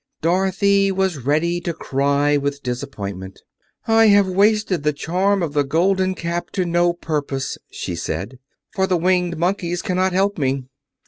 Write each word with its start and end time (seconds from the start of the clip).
Dorothy 0.23 0.91
was 0.91 1.19
ready 1.23 1.61
to 1.61 1.75
cry 1.75 2.35
with 2.35 2.63
disappointment. 2.63 3.43
"I 3.87 4.07
have 4.07 4.27
wasted 4.27 4.81
the 4.81 4.93
charm 4.93 5.43
of 5.43 5.53
the 5.53 5.63
Golden 5.63 6.15
Cap 6.15 6.49
to 6.53 6.65
no 6.65 6.91
purpose," 6.91 7.59
she 7.69 7.95
said, 7.95 8.39
"for 8.73 8.87
the 8.87 8.97
Winged 8.97 9.37
Monkeys 9.37 9.83
cannot 9.83 10.11
help 10.11 10.39
me." 10.39 10.63